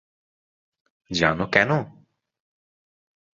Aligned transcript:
জানো 1.11 1.45
কেন? 1.53 1.71